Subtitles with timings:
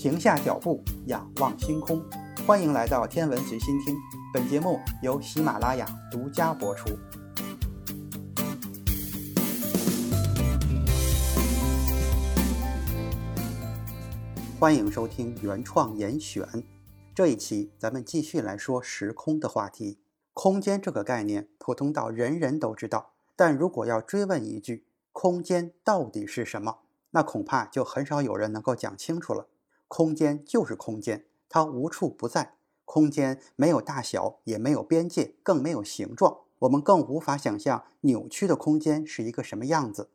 [0.00, 2.02] 停下脚步，仰望星空。
[2.46, 3.94] 欢迎来到天文随心听，
[4.32, 6.88] 本节目由喜马拉雅独家播出。
[14.58, 16.48] 欢迎收听原创严选。
[17.14, 19.98] 这一期咱们继续来说时空的话题。
[20.32, 26.78] 空间这个概念普通到人人都知道，但如果要追问一句，空间到底是什么？
[27.10, 29.48] 那恐怕就很少有人能够讲清楚了。
[29.90, 32.54] 空间就是空间，它无处不在。
[32.84, 36.38] 空间没有大小，也没有边界，更没有形状。
[36.60, 40.10] 我们更无法想象扭曲的空间是一个什么样子。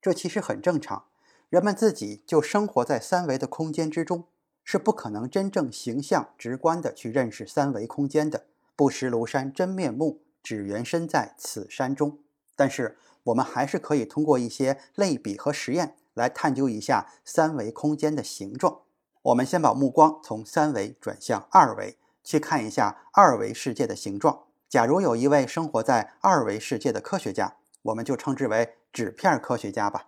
[0.00, 1.04] 这其实很正常，
[1.50, 4.24] 人们自己就生活在三维的空间之中，
[4.64, 8.46] 是不可能真正形象、直观的去认识三维空间的。
[8.74, 12.20] 不识庐山真面目，只缘身在此山中。
[12.56, 18.80] 但是我们还是可以通过一些类比和实验来探究一下三维空间的形状。
[19.22, 24.44] 我们先把目光从三维转向二维，去看一下二维世界的形状。
[24.66, 30.06] 假如有一位生活在二维世界的科学家，我们就称之为纸片科学家吧。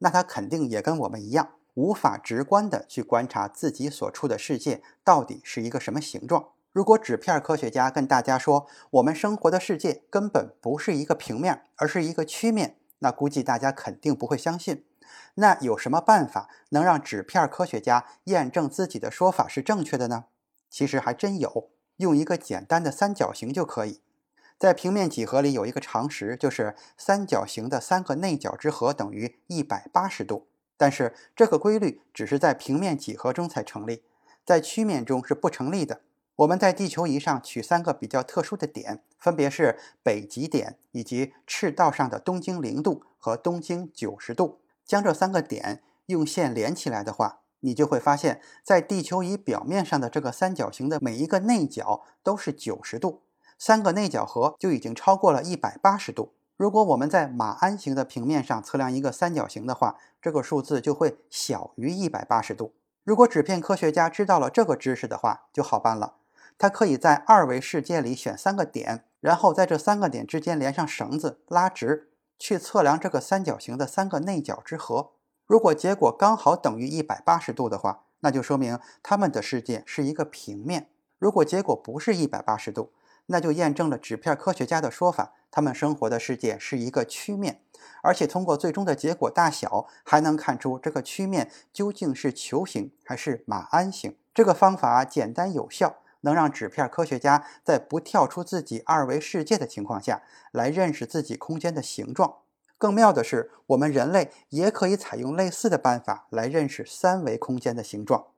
[0.00, 6.48] 那他肯定也跟我们一样，无法直观的去观察自己所处的世界到底是一个什么形状。
[6.72, 14.84] 如果纸片科学家跟大家说，我们生活的世界根本不是一个平面，而是一个曲面，那估计大家肯定不会相信。
[15.34, 20.26] 那有什么办法能让纸片科学家验证自己的说法是正确的呢？
[20.68, 24.00] 其实还真有，用一个简单的三角形就可以。
[24.58, 30.48] 在平面几何里有一个常识，就是三角形的三个内角之和等于一百八十度。
[30.76, 34.04] 但是这个规律只是在平面几何中才成立，
[34.44, 36.02] 在曲面中是不成立的。
[36.36, 44.59] 我们在地球仪上取三个比较特殊的点，分别是北极点以及赤道上的东经零度和东经九十度。
[44.90, 53.22] 将这三个点用线连起来的话，你就会发现，在地球仪表面上的这个三角形的每一个内角都是九十度，
[53.56, 56.32] 三个内角和就已经超过了一百八十度。
[56.56, 62.74] 如果我们在马鞍形的平面上测量一个三角形的话，这个数字就会小于一百八十度。
[63.04, 66.16] 如果纸片科学家知道了这个知识的话，就好办了，
[66.58, 72.08] 他可以在二维世界里选三个点，然后在这三个点之间连上绳子拉直。
[72.40, 75.10] 去测量这个三角形的三个内角之和，
[75.46, 80.84] 如果结果刚好等于一百八十度的话，那就说明他们的世界是一个平面；
[81.18, 82.92] 如果结果不是一百八十度，
[83.26, 87.60] 那就验证了纸片科学家的说法，他们生活的世界是一个曲面。
[88.02, 94.16] 而且通过最终的结果大小，还能看出这个曲面究竟是球形还是马鞍形。
[94.32, 95.96] 这个方法简单有效。
[96.22, 100.22] 能让纸片科学家在不跳出自己二维世界的情况下
[100.52, 102.36] 来认识自己空间的形状。
[102.78, 108.28] 更妙的是，我们人类也可以采用类似的办法来认识三维空间的形状。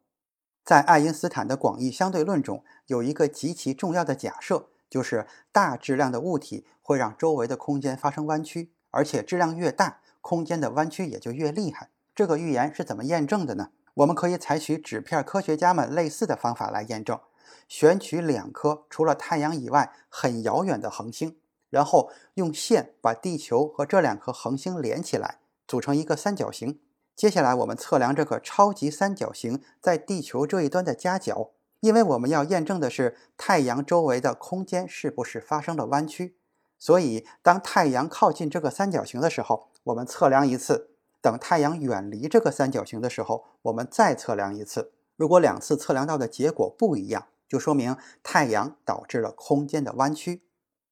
[0.65, 11.91] 在爱因斯坦的广义相对论中，有一个极其重要的假设，就是大质量的物体会让周围的空间发生弯曲，而且质量越大，空间的弯曲也就越厉害。
[12.15, 13.71] 这个预言是怎么验证的呢？
[13.95, 17.21] 我们可以采取纸片科学家们类似的方法来验证。
[17.69, 21.37] 选取两颗除了太阳以外很遥远的恒星，
[21.71, 26.81] 然后用线把地球和这两颗恒星连起来，组成一个三角形。
[27.15, 36.37] 接下来我们测量这个超级三角形在地球这一端的夹角，因为我们要验证的是太阳周围的空间是不是发生了弯曲。
[36.79, 40.89] 所以当太阳靠近这个三角形的时候，我们测量一次；
[41.21, 44.93] 等太阳远离这个三角形的时候，我们再测量一次。
[45.17, 50.41] 如果两次测量到的结果不一样，就说明太阳导致了空间的弯曲。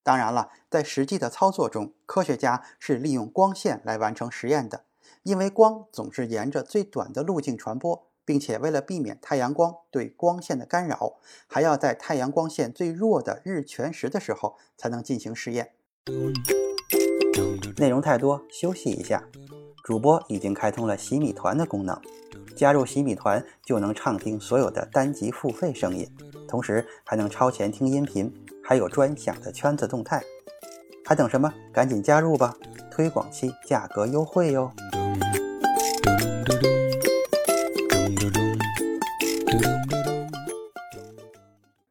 [0.02, 4.84] 当然了，在实际的操作中，科学家是利用光线来完成实验的，
[5.22, 11.16] 因为光总是沿着最短的路径传播，并且为了避免太阳光对光线的干扰，
[11.46, 15.72] 还要在太阳光线最弱的日全食的时候才能进行实验。
[17.78, 19.24] 内容太多，休息一下。
[19.82, 21.98] 主播已经开通了洗米团的功能，
[22.54, 26.06] 加入洗米团就能畅听所有的单集付费声音。
[26.46, 28.32] 同时还能超前听音频，
[28.62, 30.22] 还有专享的圈子动态，
[31.04, 31.52] 还等什么？
[31.72, 32.54] 赶紧加入吧！
[32.90, 34.72] 推广期价格优惠哟。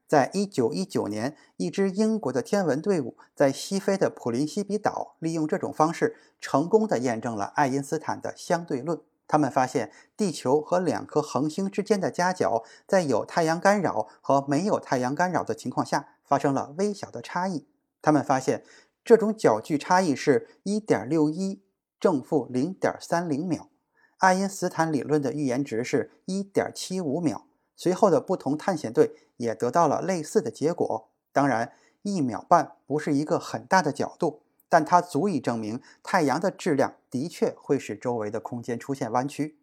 [0.09, 8.99] 在一九一九年，一支英国的天文队伍在西非的普林西比岛，利用这种方式成功的验证了爱因斯坦的相对论。
[9.27, 17.67] 他们发现，地球和两颗恒星之间的夹角，在有太阳干扰和没有太阳干扰的情况下，发生了微小的差异。
[18.01, 18.63] 他们发现，
[19.05, 21.59] 这种角距差异是1.61
[21.99, 23.69] 正负0.30秒。
[24.17, 27.45] 爱因斯坦理论的预言值是1.75秒。
[27.75, 31.09] 随后的不同探险队也得到了类似的结果。
[31.31, 39.57] 当然，一秒半不是一个很大的角度，但它足以证明太阳的质量的确会使周围的空间出现弯曲，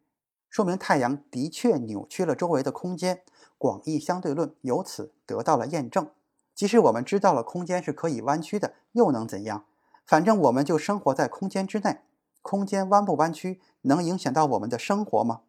[0.49, 3.23] 说明太阳的确扭曲了周围的空间。
[3.58, 6.11] 广义相对论由此得到了验证。
[6.55, 9.67] 即使我们知道了空间是可以弯曲的，又能怎样？
[10.06, 12.00] 反正我们就生活在空间之内。
[12.43, 15.40] 空间弯不弯曲能影响到我们的生活吗？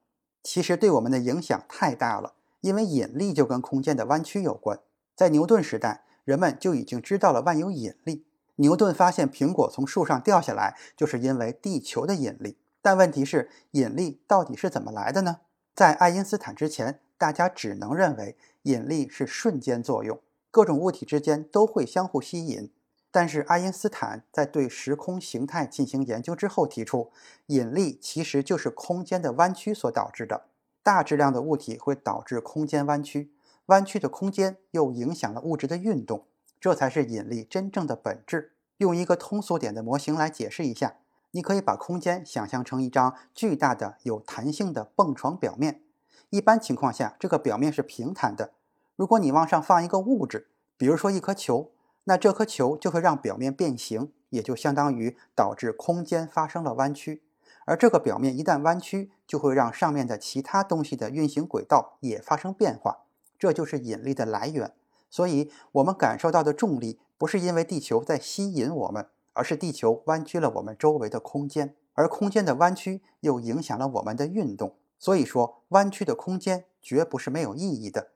[0.42, 2.34] 其实对我们的影响太大了。
[2.62, 4.80] 因为引力就跟空间的弯曲有关，
[5.16, 8.26] 在牛顿时代，人们就已经知道了万有引力。
[8.56, 12.58] 牛顿发现苹果从树上掉下来，就是因为地球的引力。
[12.82, 15.42] 但问题是，引力到底是怎么来的呢？
[15.76, 20.20] 在爱因斯坦之前，大家只能认为引力是瞬间作用，
[20.50, 22.72] 各种物体之间都会相互吸引。
[23.12, 27.12] 但是爱因斯坦在对时空形态进行研究之后，提出
[27.48, 30.46] 引力其实就是空间的弯曲所导致的。
[30.88, 33.34] 大质量的物体会导致空间弯曲，
[33.66, 36.28] 弯曲的空间又影响了物质的运动，
[36.62, 38.54] 这才是引力真正的本质。
[38.78, 40.96] 用一个通俗点的模型来解释一下，
[41.32, 45.82] 你可以把空间想象成一张巨大的有弹性的蹦床表面。
[46.30, 48.54] 一般情况下，这个表面是平坦的。
[48.96, 50.48] 如果你往上放一个物质，
[50.78, 51.72] 比如说一颗球，
[52.06, 57.24] 那这颗球就会让表面变形，也就相当于导致空间发生了弯曲。
[57.68, 63.00] 而这个表面一旦弯曲，就会让上面的其他东西的运行轨道也发生变化，
[63.38, 64.74] 这就是引力的来源。
[65.10, 74.78] 所以，我们感受到的重力不是因为地球在吸引我们，而是地球弯曲了我们周围的空间，而空间的弯曲又影响了我们的运动。
[74.98, 78.12] 所以说，弯曲的空间绝不是没有意义的，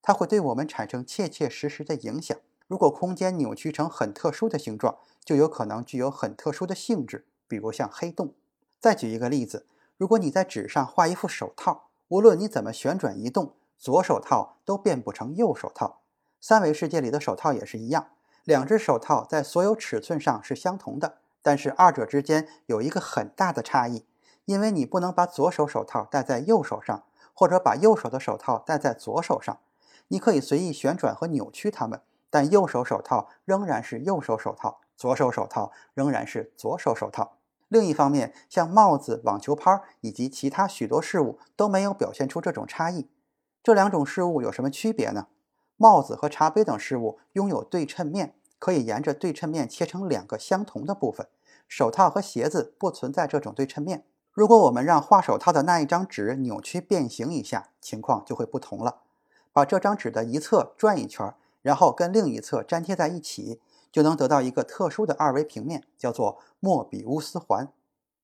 [0.00, 2.38] 它会对我们产生切切实实的影响。
[2.68, 8.34] 如果空间扭曲成很特殊的形状，就有可能具有很特殊的性质，比如像黑洞。
[8.82, 9.64] 再举一个例子，
[9.96, 16.00] 如果你在纸上画一副手套，无论你怎么旋转移动，左手套都变不成右手套。
[16.40, 18.08] 三维世界里的手套也是一样，
[18.42, 24.04] 两只手套在所有尺寸上是相同的，但是二者之间有一个很大的差异，
[24.46, 29.60] 因为你不能把左手手套戴在右手上，或者把右手的手套戴在左手上。
[30.08, 37.36] 你可以随意旋转和扭曲它们，但右手手套仍然是右手手套，左手手套仍然是左手手套。
[37.72, 43.08] 另一方面，像帽子、网球拍以及其他许多事物都没有表现出这种差异。
[43.62, 45.28] 这两种事物有什么区别呢？
[45.78, 51.28] 帽子和茶杯等事物拥有对称面，可以沿着对称面切成两个相同的部分。
[51.66, 54.04] 手套和鞋子不存在这种对称面。
[54.30, 58.98] 如果我们让画手套的那一张纸扭曲变形一下，情况就会不同了。
[59.50, 63.62] 把这张纸的一侧转一圈，然后跟另一侧粘贴在一起。
[63.92, 67.70] 就能得到一个特殊的二维平面，叫做莫比乌斯环。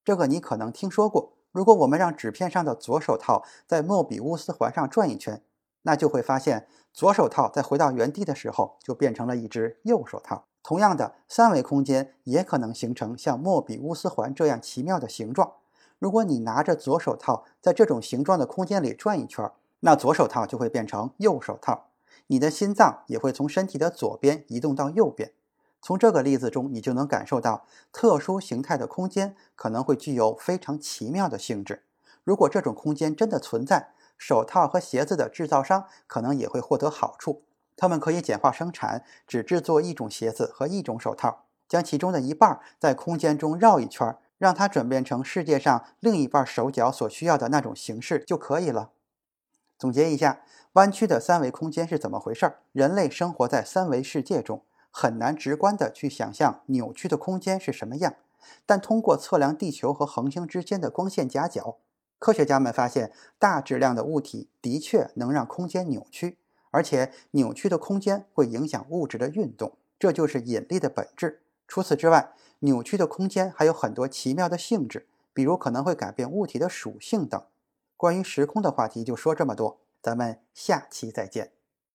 [0.02, 1.34] 这个你可能听说过。
[1.52, 5.42] 如果我们让纸片上的左手套在莫比乌斯环上转一圈，
[5.82, 10.44] 那就会发现左手套在回到原地的时候就变成了一只右手套。
[10.62, 15.54] 同样的，三维空间也可能形成像莫比乌斯环这样奇妙的形状。
[15.98, 19.50] 如果你拿着左手套在这种形状的空间里转一圈，
[19.80, 21.86] 那左手套就会变成右手套。
[22.26, 25.32] 你的心脏也会从身体的左边移动到右边。
[25.80, 31.84] 从这个例子中，你就能感受到特殊形态的空间可能会具有非常奇妙的性质。
[32.24, 37.44] 如果这种空间真的存在，手套和鞋子的制造商可能也会获得好处。
[37.76, 48.90] 他们可以简化生产，只制作一种鞋子和一种手套，将其中的一半在空间中绕一圈，让它转变成世界上另一半手脚所需要的那种形式就可以了。
[49.78, 50.40] 总结一下，
[50.72, 52.56] 弯曲的三维空间是怎么回事？
[52.72, 54.64] 人类生活在三维世界中。
[55.00, 58.16] 很难直观地去想象扭曲的空间是什么样，
[58.66, 61.76] 但通过测量地球和恒星之间的光线夹角，
[62.18, 66.36] 科学家们发现大质量的物体的确能让空间扭曲，
[66.72, 71.42] 而且扭曲的空间会影响物质的运动，这就是引力的本质。
[71.68, 77.40] 除此之外，扭曲的空间还有很多奇妙的性质，比如可能会改变物体的属性等。
[77.96, 81.52] 关于时空的话题就说这么多，咱们下期再见。